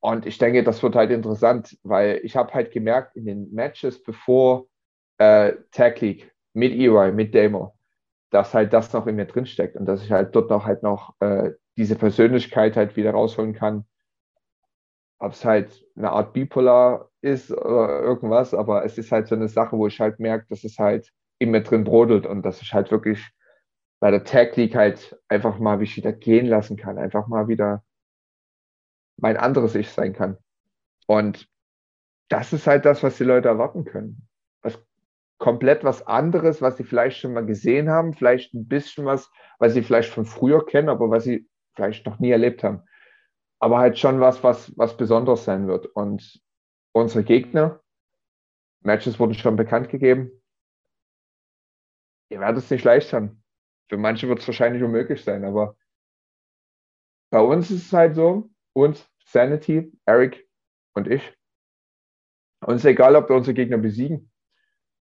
[0.00, 4.02] Und ich denke, das wird halt interessant, weil ich habe halt gemerkt, in den Matches
[4.02, 4.66] bevor
[5.18, 7.74] äh, Tag League mit EY, mit Demo,
[8.30, 11.14] dass halt das noch in mir drinsteckt und dass ich halt dort noch halt noch
[11.20, 13.84] äh, diese Persönlichkeit halt wieder rausholen kann.
[15.18, 19.48] Ob es halt eine Art Bipolar ist oder irgendwas, aber es ist halt so eine
[19.48, 22.72] Sache, wo ich halt merke, dass es halt in mir drin brodelt und dass ich
[22.72, 23.28] halt wirklich
[24.00, 27.82] bei der Tag League halt einfach mal wieder gehen lassen kann, einfach mal wieder
[29.18, 30.38] mein anderes Ich sein kann.
[31.06, 31.48] Und
[32.28, 34.28] das ist halt das, was die Leute erwarten können.
[34.62, 34.78] Was
[35.38, 39.74] komplett was anderes, was sie vielleicht schon mal gesehen haben, vielleicht ein bisschen was, was
[39.74, 42.82] sie vielleicht von früher kennen, aber was sie vielleicht noch nie erlebt haben.
[43.60, 45.86] Aber halt schon was, was, was besonders sein wird.
[45.86, 46.40] Und
[46.92, 47.80] unsere Gegner,
[48.80, 50.30] Matches wurden schon bekannt gegeben.
[52.30, 53.42] Ihr werdet es nicht leicht haben.
[53.88, 55.76] Für manche wird es wahrscheinlich unmöglich sein, aber
[57.30, 58.50] bei uns ist es halt so,
[58.84, 60.46] uns, Sanity, Eric
[60.94, 61.22] und ich.
[62.64, 64.30] Uns egal, ob wir unsere Gegner besiegen.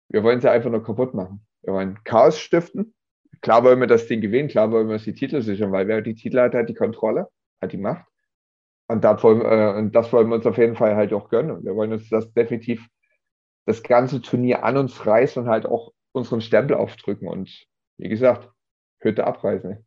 [0.09, 1.47] Wir wollen sie einfach nur kaputt machen.
[1.63, 2.95] Wir wollen Chaos stiften.
[3.41, 6.01] Klar wollen wir das Ding gewinnen, klar wollen wir uns die Titel sichern, weil wer
[6.01, 7.29] die Titel hat, hat die Kontrolle,
[7.61, 8.07] hat die Macht.
[8.89, 11.65] Und, das wollen, äh, und das wollen wir uns auf jeden Fall halt auch gönnen.
[11.65, 12.87] Wir wollen uns das definitiv
[13.67, 17.29] das ganze Turnier an uns reißen und halt auch unseren Stempel aufdrücken.
[17.29, 17.67] Und
[17.99, 18.49] wie gesagt,
[19.01, 19.85] Hütte abreißen.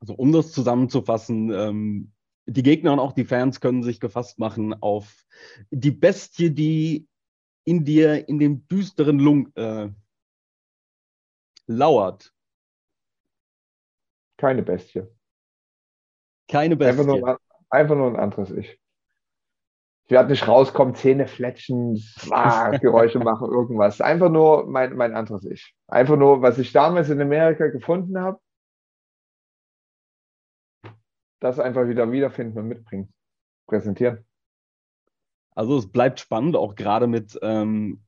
[0.00, 2.12] Also um das zusammenzufassen, ähm,
[2.48, 5.24] die Gegner und auch die Fans können sich gefasst machen auf
[5.70, 7.06] die Bestie, die
[7.64, 9.90] in dir, in dem düsteren Lung äh,
[11.66, 12.32] lauert.
[14.38, 15.02] Keine Bestie.
[16.50, 17.00] Keine Bestie.
[17.00, 18.80] Einfach nur, einfach nur ein anderes Ich.
[20.04, 22.02] Ich werde nicht rauskommen, Zähne fletschen,
[22.80, 24.00] Geräusche machen, irgendwas.
[24.00, 25.74] Einfach nur mein, mein anderes Ich.
[25.86, 28.40] Einfach nur, was ich damals in Amerika gefunden habe,
[31.40, 33.12] das einfach wieder wiederfinden und mitbringen,
[33.66, 34.24] präsentieren.
[35.54, 38.00] Also es bleibt spannend, auch gerade mit, ähm,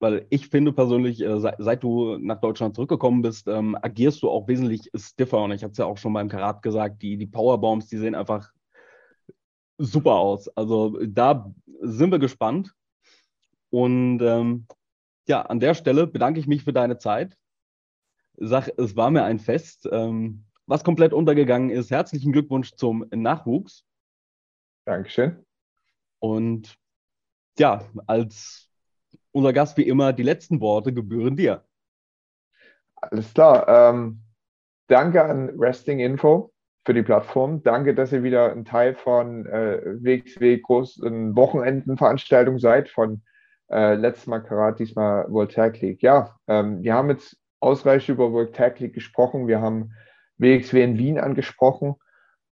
[0.00, 4.30] weil ich finde persönlich, äh, seit, seit, du nach Deutschland zurückgekommen bist, ähm, agierst du
[4.30, 5.42] auch wesentlich stiffer.
[5.42, 8.14] Und ich habe es ja auch schon beim Karat gesagt, die, die Powerbombs, die sehen
[8.14, 8.52] einfach
[9.78, 10.48] super aus.
[10.56, 12.74] Also da sind wir gespannt.
[13.70, 14.66] Und ähm,
[15.28, 17.36] ja, an der Stelle bedanke ich mich für deine Zeit.
[18.36, 19.88] Sag, es war mir ein Fest.
[19.90, 21.90] Ähm, was komplett untergegangen ist.
[21.90, 23.84] Herzlichen Glückwunsch zum Nachwuchs.
[24.84, 25.44] Dankeschön.
[26.20, 26.76] Und
[27.58, 28.68] ja, als
[29.32, 31.64] unser Gast wie immer, die letzten Worte gebühren dir.
[32.96, 33.66] Alles klar.
[33.68, 34.20] Ähm,
[34.88, 36.52] danke an Resting Info
[36.84, 37.62] für die Plattform.
[37.62, 43.22] Danke, dass ihr wieder ein Teil von äh, WXW großen Wochenendenveranstaltung seid, von
[43.70, 46.02] äh, letztes Mal Karat, diesmal World Tag League.
[46.02, 49.48] Ja, ähm, wir haben jetzt ausreichend über World Tag League gesprochen.
[49.48, 49.92] Wir haben
[50.38, 51.96] WXW in Wien angesprochen.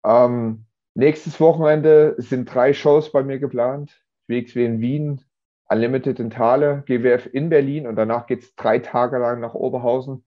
[0.04, 3.91] Ähm, nächstes Wochenende sind drei Shows bei mir geplant.
[4.28, 5.21] WXW in Wien,
[5.67, 10.24] Unlimited in Thale, GWF in Berlin und danach geht es drei Tage lang nach Oberhausen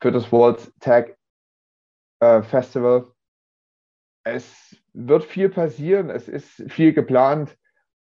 [0.00, 1.16] für das World Tag
[2.20, 3.06] äh, Festival.
[4.22, 7.56] Es wird viel passieren, es ist viel geplant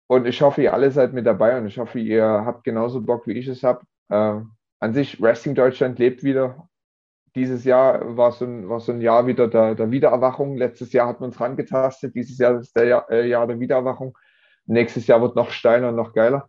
[0.07, 3.27] und ich hoffe, ihr alle seid mit dabei und ich hoffe, ihr habt genauso Bock,
[3.27, 3.85] wie ich es habe.
[4.09, 4.41] Äh,
[4.83, 6.69] an sich, Wrestling Deutschland lebt wieder
[7.35, 10.57] dieses Jahr war so ein, war so ein Jahr wieder der, der Wiedererwachung.
[10.57, 12.14] Letztes Jahr hat man uns rangetastet.
[12.14, 14.16] Dieses Jahr ist der Jahr, äh, Jahr der Wiedererwachung.
[14.66, 16.49] Nächstes Jahr wird noch steiler und noch geiler.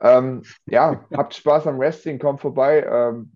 [0.00, 2.84] Ähm, ja, habt Spaß am Wrestling, kommt vorbei.
[2.84, 3.32] Ähm,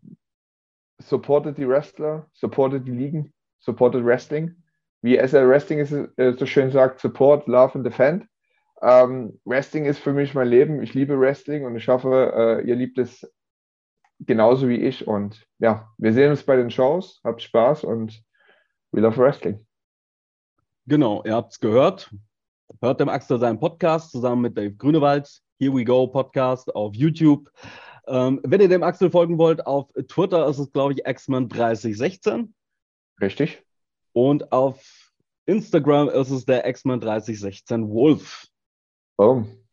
[0.99, 4.63] supportet die Wrestler, supportet die Ligen, supportet Wrestling.
[5.01, 8.27] Wie SL Wrestling ist, äh, so schön sagt, support, love and defend.
[8.83, 10.83] Ähm, Wrestling ist für mich mein Leben.
[10.83, 13.29] Ich liebe Wrestling und ich hoffe, äh, ihr liebt es
[14.21, 15.07] genauso wie ich.
[15.07, 17.21] Und ja, wir sehen uns bei den Shows.
[17.25, 18.23] Habt Spaß und
[18.93, 19.67] we love Wrestling.
[20.87, 22.15] Genau, ihr habt es gehört.
[22.81, 25.43] Hört dem Axel seinen Podcast zusammen mit Dave Grünewald.
[25.59, 27.51] Here We Go Podcast auf YouTube.
[28.07, 32.49] Ähm, wenn ihr dem Axel folgen wollt, auf Twitter ist es, glaube ich, Xman3016.
[33.21, 33.63] Richtig.
[34.13, 35.13] Und auf
[35.47, 38.47] Instagram ist es der Xman3016 Wolf.
[39.17, 39.68] Boom.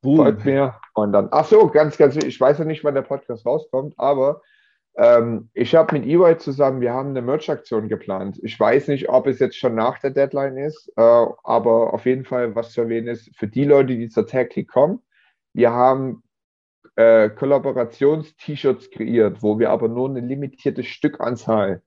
[0.00, 0.16] Boom.
[0.16, 0.74] Folgt mir.
[0.94, 4.42] Und dann, ach so, ganz, ganz, ich weiß ja nicht, wann der Podcast rauskommt, aber
[4.96, 8.38] ähm, ich habe mit EY zusammen, wir haben eine Merch-Aktion geplant.
[8.42, 12.24] Ich weiß nicht, ob es jetzt schon nach der Deadline ist, äh, aber auf jeden
[12.24, 15.00] Fall, was zu erwähnen ist, für die Leute, die zur Tag League kommen,
[15.52, 16.22] wir haben
[16.96, 21.82] äh, Kollaborations-T-Shirts kreiert, wo wir aber nur eine limitierte Stückanzahl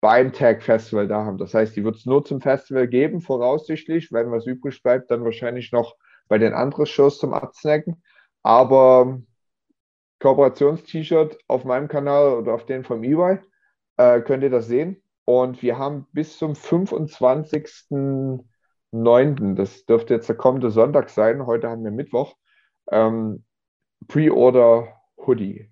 [0.00, 1.38] beim Tag Festival da haben.
[1.38, 4.10] Das heißt, die wird es nur zum Festival geben, voraussichtlich.
[4.12, 5.96] Wenn was übrig bleibt, dann wahrscheinlich noch
[6.28, 8.02] bei den anderen Shows zum Absnacken.
[8.42, 9.20] Aber
[10.20, 13.38] Kooperations-T-Shirt auf meinem Kanal oder auf den vom EY.
[13.96, 15.02] Äh, könnt ihr das sehen.
[15.24, 21.84] Und wir haben bis zum 25.09., das dürfte jetzt der kommende Sonntag sein, heute haben
[21.84, 22.34] wir Mittwoch,
[22.90, 23.44] ähm,
[24.06, 24.88] Pre-Order
[25.18, 25.70] Hoodie,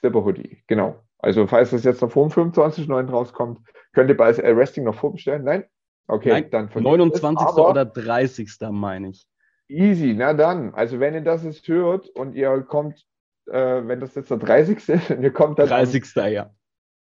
[0.00, 0.96] Zipper Hoodie, genau.
[1.18, 3.10] Also falls das jetzt noch vor dem 25.09.
[3.10, 3.60] rauskommt,
[3.92, 5.44] könnt ihr bei SL Resting noch vorbestellen?
[5.44, 5.66] Nein?
[6.08, 7.48] Okay, Nein, dann 29.
[7.48, 8.48] Es, oder 30.
[8.70, 9.28] meine ich.
[9.68, 10.74] Easy, na dann.
[10.74, 13.06] Also wenn ihr das jetzt hört und ihr kommt
[13.46, 14.76] äh, wenn das jetzt der 30.
[14.88, 15.68] ist, und ihr kommt dann.
[15.68, 16.04] 30.
[16.16, 16.50] Am, ja.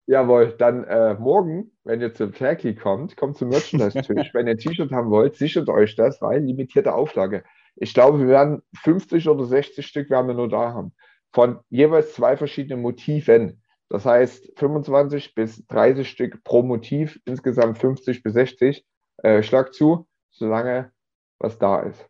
[0.06, 4.06] Jawohl, dann äh, morgen, wenn ihr zum Flaggy kommt, kommt zum Merchandise-Tisch.
[4.34, 7.44] wenn ihr ein T-Shirt haben wollt, sichert euch das, weil limitierte Auflage.
[7.78, 10.94] Ich glaube, wir werden 50 oder 60 Stück werden wir nur da haben.
[11.32, 13.64] Von jeweils zwei verschiedenen Motiven.
[13.90, 18.86] Das heißt 25 bis 30 Stück pro Motiv, insgesamt 50 bis 60.
[19.18, 20.92] Äh, schlag zu, solange
[21.40, 22.10] was da ist.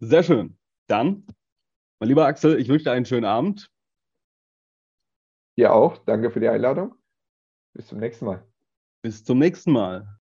[0.00, 0.58] Sehr schön.
[0.88, 1.26] Dann
[2.00, 3.70] mein lieber Axel, ich wünsche dir einen schönen Abend.
[5.58, 5.98] Dir auch.
[5.98, 6.94] Danke für die Einladung.
[7.74, 8.46] Bis zum nächsten Mal.
[9.02, 10.19] Bis zum nächsten Mal.